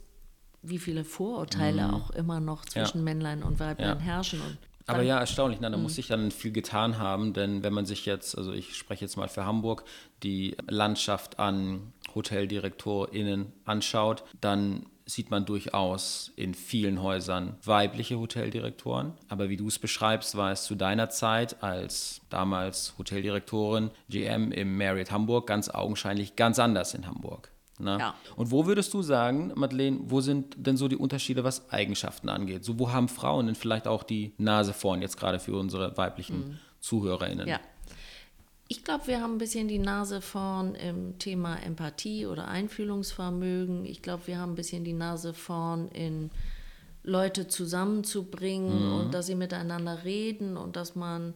[0.64, 1.94] wie viele Vorurteile mhm.
[1.94, 3.04] auch immer noch zwischen ja.
[3.04, 4.04] Männlein und Weiblein ja.
[4.04, 4.42] herrschen.
[4.42, 5.60] Und aber ja, erstaunlich.
[5.62, 5.96] Na, da muss mhm.
[5.96, 9.30] sich dann viel getan haben, denn wenn man sich jetzt, also ich spreche jetzt mal
[9.30, 9.84] für Hamburg,
[10.24, 19.14] die Landschaft an HoteldirektorInnen anschaut, dann sieht man durchaus in vielen Häusern weibliche Hoteldirektoren.
[19.28, 24.78] Aber wie du es beschreibst, war es zu deiner Zeit als damals Hoteldirektorin GM im
[24.78, 27.52] Marriott Hamburg ganz augenscheinlich ganz anders in Hamburg.
[27.80, 27.98] Ne?
[28.00, 28.16] Ja.
[28.36, 32.64] Und wo würdest du sagen, Madeleine, wo sind denn so die Unterschiede, was Eigenschaften angeht?
[32.64, 36.38] So, wo haben Frauen denn vielleicht auch die Nase vorn, jetzt gerade für unsere weiblichen
[36.38, 36.60] mhm.
[36.80, 37.48] ZuhörerInnen?
[37.48, 37.60] Ja.
[38.76, 43.86] Ich glaube, wir haben ein bisschen die Nase vorn im Thema Empathie oder Einfühlungsvermögen.
[43.86, 46.32] Ich glaube, wir haben ein bisschen die Nase vorn in
[47.04, 48.96] Leute zusammenzubringen mhm.
[48.96, 51.36] und dass sie miteinander reden und dass man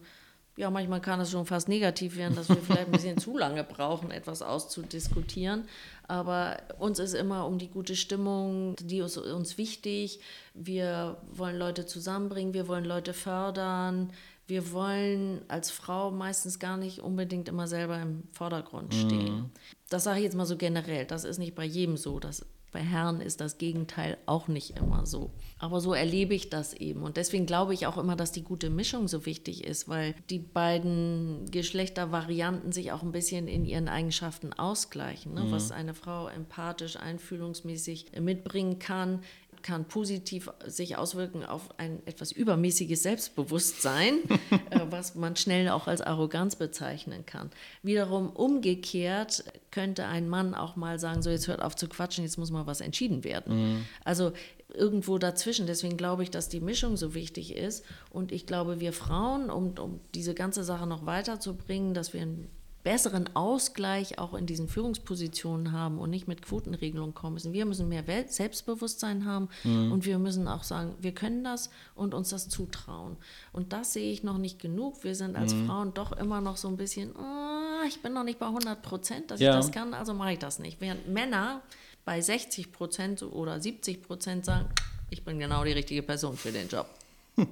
[0.55, 3.63] ja, manchmal kann es schon fast negativ werden, dass wir vielleicht ein bisschen zu lange
[3.63, 5.65] brauchen, etwas auszudiskutieren.
[6.07, 10.19] Aber uns ist immer um die gute Stimmung, die ist uns wichtig.
[10.55, 14.11] Wir wollen Leute zusammenbringen, wir wollen Leute fördern.
[14.47, 19.35] Wir wollen als Frau meistens gar nicht unbedingt immer selber im Vordergrund stehen.
[19.35, 19.49] Mhm.
[19.89, 21.05] Das sage ich jetzt mal so generell.
[21.05, 22.19] Das ist nicht bei jedem so.
[22.19, 25.31] Das bei Herren ist das Gegenteil auch nicht immer so.
[25.57, 27.01] Aber so erlebe ich das eben.
[27.01, 30.39] Und deswegen glaube ich auch immer, dass die gute Mischung so wichtig ist, weil die
[30.39, 35.33] beiden Geschlechtervarianten sich auch ein bisschen in ihren Eigenschaften ausgleichen.
[35.33, 35.45] Ne?
[35.45, 35.51] Mhm.
[35.51, 39.21] Was eine Frau empathisch, einfühlungsmäßig mitbringen kann,
[39.63, 44.19] kann positiv sich auswirken auf ein etwas übermäßiges Selbstbewusstsein,
[44.69, 47.49] äh, was man schnell auch als Arroganz bezeichnen kann.
[47.83, 52.37] Wiederum umgekehrt könnte ein Mann auch mal sagen, so jetzt hört auf zu quatschen, jetzt
[52.37, 53.73] muss mal was entschieden werden.
[53.73, 53.85] Mhm.
[54.03, 54.31] Also
[54.73, 55.67] irgendwo dazwischen.
[55.67, 57.85] Deswegen glaube ich, dass die Mischung so wichtig ist.
[58.09, 62.49] Und ich glaube, wir Frauen, um, um diese ganze Sache noch weiterzubringen, dass wir ein
[62.87, 67.51] besseren Ausgleich auch in diesen Führungspositionen haben und nicht mit Quotenregelungen kommen müssen.
[67.51, 69.91] Wir müssen mehr Selbstbewusstsein haben mhm.
[69.91, 73.17] und wir müssen auch sagen, wir können das und uns das zutrauen.
[73.51, 75.03] Und das sehe ich noch nicht genug.
[75.03, 75.67] Wir sind als mhm.
[75.67, 79.31] Frauen doch immer noch so ein bisschen, oh, ich bin noch nicht bei 100 Prozent,
[79.31, 79.49] dass ja.
[79.49, 80.79] ich das kann, also mache ich das nicht.
[80.79, 81.63] Während Männer
[82.05, 84.69] bei 60 Prozent oder 70 Prozent sagen,
[85.09, 86.87] ich bin genau die richtige Person für den Job.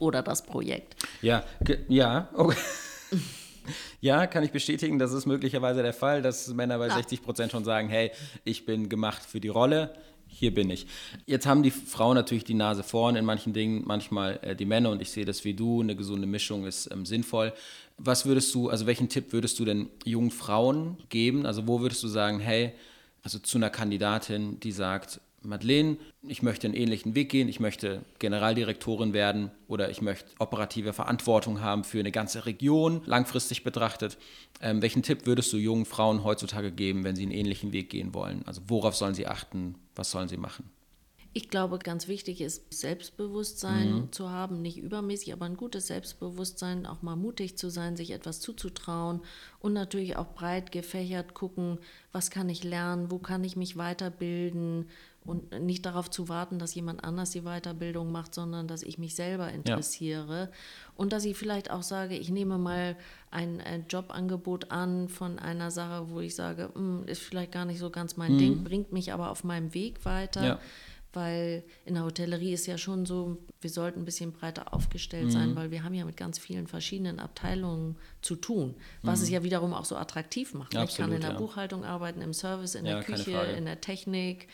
[0.00, 0.96] Oder das Projekt.
[1.20, 1.44] Ja,
[1.86, 2.58] ja, okay.
[4.00, 6.94] Ja, kann ich bestätigen, das ist möglicherweise der Fall, dass Männer bei ja.
[6.94, 8.10] 60 Prozent schon sagen, hey,
[8.44, 9.94] ich bin gemacht für die Rolle,
[10.26, 10.86] hier bin ich.
[11.26, 14.90] Jetzt haben die Frauen natürlich die Nase vorn in manchen Dingen, manchmal äh, die Männer
[14.90, 17.52] und ich sehe das wie du, eine gesunde Mischung ist ähm, sinnvoll.
[17.98, 21.46] Was würdest du, also welchen Tipp würdest du denn jungen Frauen geben?
[21.46, 22.72] Also wo würdest du sagen, hey,
[23.22, 28.02] also zu einer Kandidatin, die sagt, Madeleine, ich möchte einen ähnlichen Weg gehen, ich möchte
[28.18, 34.18] Generaldirektorin werden oder ich möchte operative Verantwortung haben für eine ganze Region, langfristig betrachtet.
[34.60, 38.14] Ähm, welchen Tipp würdest du jungen Frauen heutzutage geben, wenn sie einen ähnlichen Weg gehen
[38.14, 38.42] wollen?
[38.46, 39.74] Also worauf sollen sie achten?
[39.94, 40.70] Was sollen sie machen?
[41.34, 44.12] Ich glaube, ganz wichtig ist, Selbstbewusstsein mhm.
[44.12, 48.40] zu haben, nicht übermäßig, aber ein gutes Selbstbewusstsein, auch mal mutig zu sein, sich etwas
[48.40, 49.22] zuzutrauen
[49.58, 51.78] und natürlich auch breit gefächert gucken,
[52.12, 54.90] was kann ich lernen, wo kann ich mich weiterbilden,
[55.24, 59.14] und nicht darauf zu warten, dass jemand anders die Weiterbildung macht, sondern dass ich mich
[59.14, 60.48] selber interessiere ja.
[60.96, 62.96] und dass ich vielleicht auch sage, ich nehme mal
[63.30, 67.78] ein, ein Jobangebot an von einer Sache, wo ich sage, hm, ist vielleicht gar nicht
[67.78, 68.38] so ganz mein mhm.
[68.38, 70.44] Ding, bringt mich aber auf meinem Weg weiter.
[70.44, 70.60] Ja.
[71.14, 75.30] weil in der Hotellerie ist ja schon so, wir sollten ein bisschen breiter aufgestellt mhm.
[75.30, 79.24] sein, weil wir haben ja mit ganz vielen verschiedenen Abteilungen zu tun, was mhm.
[79.24, 80.72] es ja wiederum auch so attraktiv macht.
[80.72, 81.34] Ja, ich kann in der.
[81.34, 84.48] Buchhaltung arbeiten, im Service, in der Küche, in der Technik,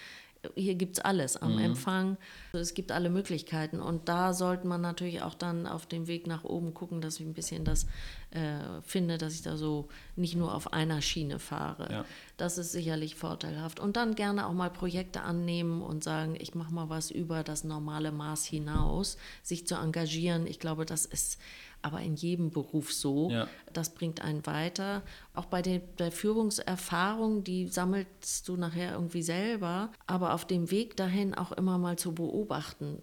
[0.54, 1.58] hier gibt es alles am mhm.
[1.58, 2.16] Empfang.
[2.52, 3.80] Es gibt alle Möglichkeiten.
[3.80, 7.26] Und da sollte man natürlich auch dann auf dem Weg nach oben gucken, dass ich
[7.26, 7.86] ein bisschen das
[8.30, 11.90] äh, finde, dass ich da so nicht nur auf einer Schiene fahre.
[11.90, 12.04] Ja.
[12.36, 13.80] Das ist sicherlich vorteilhaft.
[13.80, 17.64] Und dann gerne auch mal Projekte annehmen und sagen, ich mache mal was über das
[17.64, 20.46] normale Maß hinaus, sich zu engagieren.
[20.46, 21.38] Ich glaube, das ist
[21.82, 23.30] aber in jedem Beruf so.
[23.30, 23.48] Ja.
[23.72, 25.02] Das bringt einen weiter.
[25.34, 30.96] Auch bei der, der, Führungserfahrung, die sammelst du nachher irgendwie selber, aber auf dem Weg
[30.96, 33.00] dahin auch immer mal zu beobachten.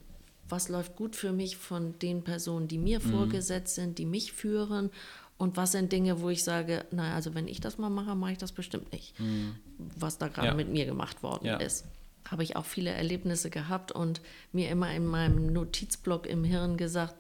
[0.48, 3.12] Was läuft gut für mich von den Personen, die mir mhm.
[3.12, 4.92] vorgesetzt sind, die mich führen
[5.38, 8.34] und was sind Dinge, wo ich sage, naja, also wenn ich das mal mache, mache
[8.34, 9.56] ich das bestimmt nicht, mhm.
[9.78, 10.54] was da gerade ja.
[10.54, 11.58] mit mir gemacht worden ja.
[11.58, 11.86] ist.
[12.30, 17.16] Habe ich auch viele Erlebnisse gehabt und mir immer in meinem Notizblock im Hirn gesagt,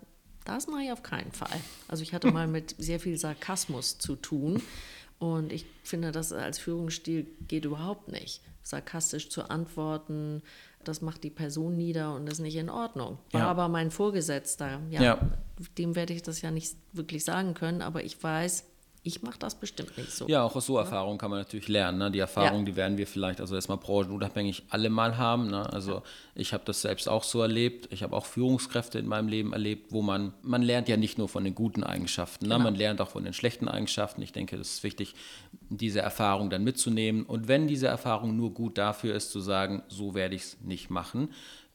[0.45, 1.59] das mache ich auf keinen Fall.
[1.87, 4.61] Also ich hatte mal mit sehr viel Sarkasmus zu tun
[5.19, 8.41] und ich finde, das als Führungsstil geht überhaupt nicht.
[8.63, 10.41] Sarkastisch zu antworten,
[10.83, 13.17] das macht die Person nieder und ist nicht in Ordnung.
[13.31, 13.47] War ja.
[13.47, 14.81] aber mein Vorgesetzter.
[14.89, 15.19] Ja, ja,
[15.77, 18.65] dem werde ich das ja nicht wirklich sagen können, aber ich weiß,
[19.05, 20.27] ich mache das bestimmt nicht so.
[20.27, 21.99] Ja, auch aus so Erfahrungen kann man natürlich lernen.
[21.99, 22.09] Ne?
[22.09, 22.71] Die Erfahrungen, ja.
[22.71, 25.47] die werden wir vielleicht, also erstmal branchenunabhängig alle mal haben.
[25.51, 25.71] Ne?
[25.71, 26.01] Also
[26.33, 27.87] ich habe das selbst auch so erlebt.
[27.91, 31.29] Ich habe auch Führungskräfte in meinem Leben erlebt, wo man, man lernt ja nicht nur
[31.29, 32.55] von den guten Eigenschaften, ne?
[32.55, 32.63] genau.
[32.63, 34.23] man lernt auch von den schlechten Eigenschaften.
[34.23, 35.13] Ich denke, es ist wichtig,
[35.69, 37.25] diese Erfahrung dann mitzunehmen.
[37.25, 40.89] Und wenn diese Erfahrung nur gut dafür ist, zu sagen, so werde ich es nicht
[40.89, 41.29] machen,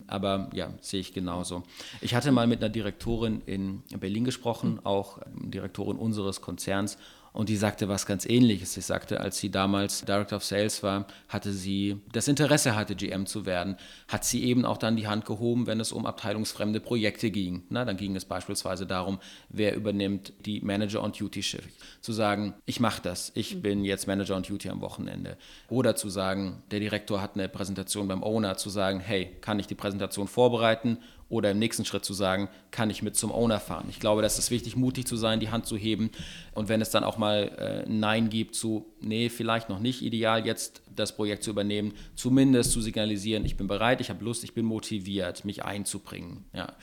[0.06, 1.62] aber ja, sehe ich genauso.
[2.00, 4.86] Ich hatte mal mit einer Direktorin in Berlin gesprochen, hm.
[4.86, 6.98] auch Direktorin unseres Konzerns,
[7.32, 8.74] und die sagte was ganz ähnliches.
[8.74, 13.26] Sie sagte, als sie damals Director of Sales war, hatte sie das Interesse hatte, GM
[13.26, 13.76] zu werden,
[14.08, 17.64] hat sie eben auch dann die Hand gehoben, wenn es um abteilungsfremde Projekte ging.
[17.68, 21.70] Na, dann ging es beispielsweise darum, wer übernimmt die Manager on Duty Shift.
[22.00, 23.62] Zu sagen, ich mache das, ich mhm.
[23.62, 25.36] bin jetzt Manager on Duty am Wochenende.
[25.68, 29.66] Oder zu sagen, der Direktor hat eine Präsentation beim Owner, zu sagen, hey, kann ich
[29.66, 30.98] die Präsentation vorbereiten
[31.30, 33.86] oder im nächsten Schritt zu sagen, kann ich mit zum Owner fahren.
[33.88, 36.10] Ich glaube, das ist wichtig, mutig zu sein, die Hand zu heben
[36.52, 40.44] und wenn es dann auch mal äh, Nein gibt zu, nee, vielleicht noch nicht ideal,
[40.44, 44.52] jetzt das Projekt zu übernehmen, zumindest zu signalisieren, ich bin bereit, ich habe Lust, ich
[44.52, 46.44] bin motiviert, mich einzubringen.
[46.52, 46.74] Ja.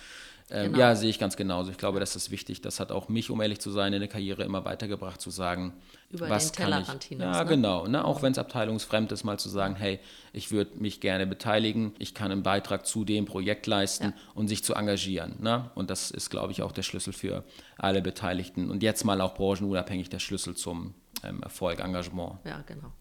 [0.49, 0.79] Ähm, genau.
[0.79, 1.71] Ja, sehe ich ganz genauso.
[1.71, 2.61] Ich glaube, das ist wichtig.
[2.61, 5.73] Das hat auch mich, um ehrlich zu sein, in der Karriere immer weitergebracht, zu sagen,
[6.09, 7.03] Über was den kann ich.
[7.05, 7.49] Hinaus, ja, ne?
[7.49, 7.87] genau.
[7.87, 8.05] Ne?
[8.05, 9.99] Auch wenn es abteilungsfremd ist, mal zu sagen, hey,
[10.31, 14.13] ich würde mich gerne beteiligen, ich kann einen Beitrag zu dem Projekt leisten ja.
[14.35, 15.35] und sich zu engagieren.
[15.41, 15.69] Ne?
[15.75, 17.43] Und das ist, glaube ich, auch der Schlüssel für
[17.77, 18.71] alle Beteiligten.
[18.71, 22.39] Und jetzt mal auch branchenunabhängig der Schlüssel zum ähm, Erfolg, Engagement.
[22.45, 22.93] Ja, genau.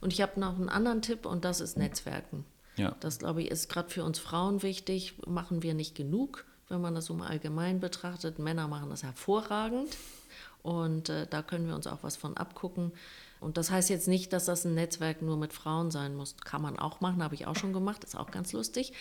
[0.00, 2.46] Und ich habe noch einen anderen Tipp und das ist Netzwerken.
[2.76, 2.96] Ja.
[3.00, 5.14] Das, glaube ich, ist gerade für uns Frauen wichtig.
[5.26, 8.38] Machen wir nicht genug wenn man das so mal allgemein betrachtet.
[8.38, 9.96] Männer machen das hervorragend
[10.62, 12.92] und äh, da können wir uns auch was von abgucken.
[13.40, 16.36] Und das heißt jetzt nicht, dass das ein Netzwerk nur mit Frauen sein muss.
[16.44, 18.92] Kann man auch machen, habe ich auch schon gemacht, ist auch ganz lustig.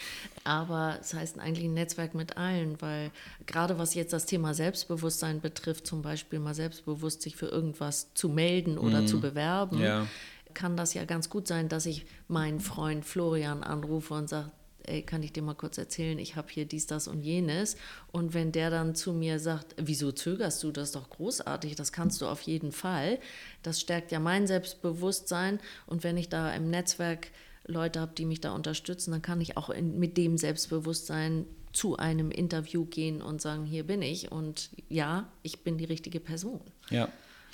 [0.43, 3.12] Aber es heißt eigentlich ein Netzwerk mit allen, weil
[3.47, 8.30] gerade was jetzt das Thema Selbstbewusstsein betrifft, zum Beispiel mal selbstbewusst sich für irgendwas zu
[8.30, 9.08] melden oder mhm.
[9.08, 10.06] zu bewerben, ja.
[10.53, 14.51] kann das ja ganz gut sein, dass ich meinen Freund Florian anrufe und sage,
[14.88, 17.78] ey, kann ich dir mal kurz erzählen, ich habe hier dies, das und jenes.
[18.12, 21.91] Und wenn der dann zu mir sagt, wieso zögerst du, das ist doch großartig, das
[21.91, 23.19] kannst du auf jeden Fall,
[23.63, 25.60] das stärkt ja mein Selbstbewusstsein.
[25.86, 27.30] Und wenn ich da im Netzwerk
[27.65, 31.97] Leute habe, die mich da unterstützen, dann kann ich auch in, mit dem Selbstbewusstsein zu
[31.97, 36.62] einem Interview gehen und sagen, hier bin ich und ja, ich bin die richtige Person.
[36.89, 37.10] Ja.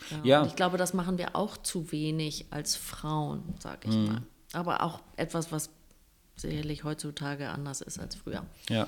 [0.10, 0.46] Ja, ja.
[0.46, 4.06] Ich glaube, das machen wir auch zu wenig als Frauen, sage ich mhm.
[4.06, 4.22] mal.
[4.54, 5.70] Aber auch etwas, was
[6.36, 8.46] sicherlich heutzutage anders ist als früher.
[8.70, 8.88] Ja,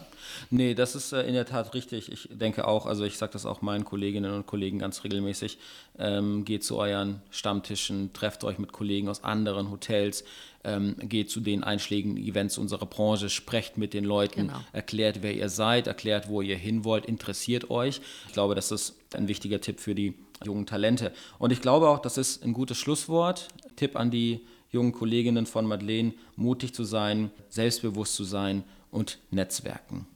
[0.49, 2.11] nee, das ist äh, in der Tat richtig.
[2.11, 5.57] Ich denke auch, also ich sage das auch meinen Kolleginnen und Kollegen ganz regelmäßig,
[5.99, 10.23] ähm, geht zu euren Stammtischen, trefft euch mit Kollegen aus anderen Hotels,
[10.63, 14.59] ähm, geht zu den einschlägigen Events unserer Branche, sprecht mit den Leuten, genau.
[14.73, 18.01] erklärt, wer ihr seid, erklärt, wo ihr hin wollt, interessiert euch.
[18.27, 21.11] Ich glaube, das ist ein wichtiger Tipp für die jungen Talente.
[21.37, 23.47] Und ich glaube auch, das ist ein gutes Schlusswort.
[23.75, 30.07] Tipp an die jungen Kolleginnen von Madeleine, mutig zu sein, selbstbewusst zu sein und Netzwerken.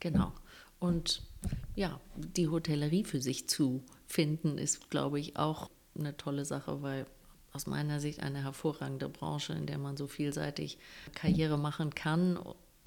[0.00, 0.32] Genau.
[0.78, 1.22] Und
[1.74, 7.06] ja, die Hotellerie für sich zu finden, ist, glaube ich, auch eine tolle Sache, weil
[7.52, 10.78] aus meiner Sicht eine hervorragende Branche, in der man so vielseitig
[11.14, 12.38] Karriere machen kann.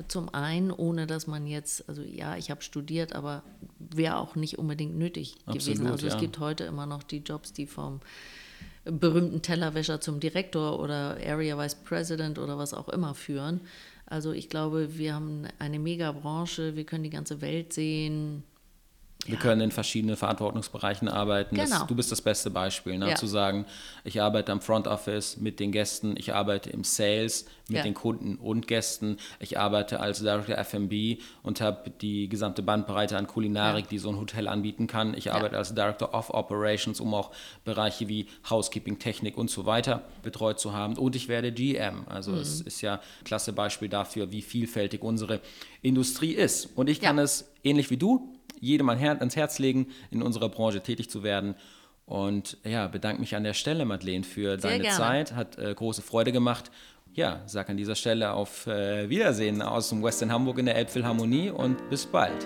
[0.07, 3.43] Zum einen, ohne dass man jetzt, also ja, ich habe studiert, aber
[3.79, 5.87] wäre auch nicht unbedingt nötig Absolut, gewesen.
[5.87, 6.13] Also ja.
[6.13, 8.01] es gibt heute immer noch die Jobs, die vom
[8.85, 13.61] berühmten Tellerwäscher zum Direktor oder Area Vice President oder was auch immer führen.
[14.05, 18.43] Also ich glaube, wir haben eine Megabranche, wir können die ganze Welt sehen.
[19.25, 19.41] Wir ja.
[19.41, 21.55] können in verschiedenen Verantwortungsbereichen arbeiten.
[21.55, 21.69] Genau.
[21.69, 23.09] Das, du bist das beste Beispiel, ne?
[23.09, 23.15] Ja.
[23.15, 23.65] zu sagen,
[24.03, 27.83] ich arbeite am Front Office mit den Gästen, ich arbeite im Sales mit ja.
[27.83, 33.25] den Kunden und Gästen, ich arbeite als Director F&B und habe die gesamte Bandbreite an
[33.25, 35.15] Kulinarik, die so ein Hotel anbieten kann.
[35.15, 37.31] Ich arbeite als Director of Operations, um auch
[37.63, 40.97] Bereiche wie Housekeeping, Technik und so weiter betreut zu haben.
[40.97, 42.05] Und ich werde GM.
[42.07, 42.37] Also mhm.
[42.37, 45.41] es ist ja ein klasse Beispiel dafür, wie vielfältig unsere
[45.81, 46.69] Industrie ist.
[46.75, 51.09] Und ich kann es ähnlich wie du jedem ans Herz legen, in unserer Branche tätig
[51.09, 51.55] zu werden.
[52.05, 54.97] Und ja, bedanke mich an der Stelle, Madeleine, für Sehr deine gerne.
[54.97, 55.35] Zeit.
[55.35, 56.71] Hat äh, große Freude gemacht.
[57.13, 61.49] Ja, sag an dieser Stelle auf äh, Wiedersehen aus dem Western Hamburg in der Elbphilharmonie
[61.49, 62.45] und bis bald.